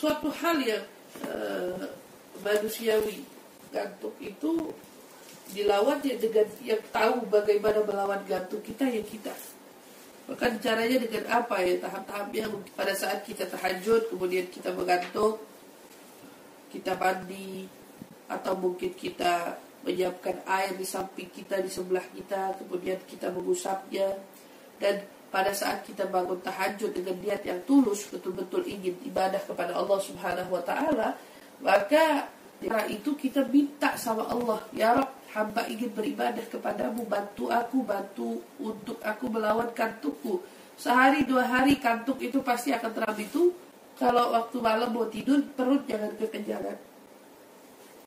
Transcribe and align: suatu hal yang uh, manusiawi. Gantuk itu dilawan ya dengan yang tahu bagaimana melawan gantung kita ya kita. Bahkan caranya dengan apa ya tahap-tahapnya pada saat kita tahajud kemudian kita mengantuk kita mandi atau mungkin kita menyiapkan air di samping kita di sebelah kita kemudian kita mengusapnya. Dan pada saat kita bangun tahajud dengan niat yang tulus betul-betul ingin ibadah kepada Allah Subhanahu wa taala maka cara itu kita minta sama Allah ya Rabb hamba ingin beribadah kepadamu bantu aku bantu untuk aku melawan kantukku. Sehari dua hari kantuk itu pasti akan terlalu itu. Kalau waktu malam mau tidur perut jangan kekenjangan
suatu 0.00 0.32
hal 0.32 0.56
yang 0.64 0.84
uh, 1.28 1.84
manusiawi. 2.40 3.20
Gantuk 3.70 4.16
itu 4.18 4.72
dilawan 5.52 6.00
ya 6.02 6.16
dengan 6.16 6.48
yang 6.64 6.82
tahu 6.90 7.28
bagaimana 7.28 7.84
melawan 7.84 8.24
gantung 8.24 8.64
kita 8.64 8.88
ya 8.88 9.04
kita. 9.04 9.30
Bahkan 10.26 10.62
caranya 10.62 10.96
dengan 10.96 11.24
apa 11.28 11.60
ya 11.60 11.76
tahap-tahapnya 11.84 12.48
pada 12.74 12.94
saat 12.96 13.22
kita 13.26 13.44
tahajud 13.50 14.08
kemudian 14.14 14.46
kita 14.46 14.70
mengantuk 14.74 15.42
kita 16.70 16.94
mandi 16.94 17.66
atau 18.30 18.54
mungkin 18.54 18.94
kita 18.94 19.58
menyiapkan 19.82 20.46
air 20.46 20.78
di 20.78 20.86
samping 20.86 21.30
kita 21.34 21.58
di 21.58 21.70
sebelah 21.70 22.06
kita 22.14 22.56
kemudian 22.62 22.98
kita 23.04 23.28
mengusapnya. 23.30 24.18
Dan 24.80 25.19
pada 25.30 25.54
saat 25.54 25.86
kita 25.86 26.10
bangun 26.10 26.42
tahajud 26.42 26.90
dengan 26.90 27.16
niat 27.22 27.46
yang 27.46 27.62
tulus 27.64 28.10
betul-betul 28.10 28.66
ingin 28.66 28.98
ibadah 29.06 29.40
kepada 29.46 29.78
Allah 29.78 29.98
Subhanahu 30.02 30.50
wa 30.58 30.62
taala 30.66 31.14
maka 31.62 32.26
cara 32.60 32.84
itu 32.90 33.16
kita 33.16 33.46
minta 33.48 33.96
sama 33.96 34.28
Allah 34.28 34.60
ya 34.74 34.98
Rabb 34.98 35.20
hamba 35.30 35.62
ingin 35.70 35.94
beribadah 35.94 36.42
kepadamu 36.50 37.06
bantu 37.06 37.48
aku 37.48 37.86
bantu 37.86 38.42
untuk 38.58 38.98
aku 39.00 39.30
melawan 39.30 39.70
kantukku. 39.70 40.42
Sehari 40.74 41.22
dua 41.28 41.46
hari 41.46 41.78
kantuk 41.78 42.18
itu 42.18 42.42
pasti 42.42 42.74
akan 42.74 42.90
terlalu 42.90 43.28
itu. 43.28 43.54
Kalau 44.00 44.32
waktu 44.32 44.56
malam 44.64 44.96
mau 44.96 45.06
tidur 45.12 45.44
perut 45.52 45.84
jangan 45.84 46.16
kekenjangan 46.16 46.90